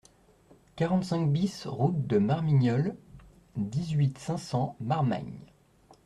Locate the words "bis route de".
1.31-2.17